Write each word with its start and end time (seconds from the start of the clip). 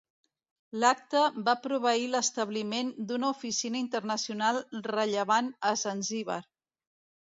L'Acta 0.83 1.21
va 1.49 1.55
proveir 1.65 2.09
l'establiment 2.15 2.91
d'una 3.13 3.31
Oficina 3.37 3.85
Internacional 3.85 4.63
rellevant 4.93 5.57
a 5.75 5.81
Zanzíbar. 5.89 6.45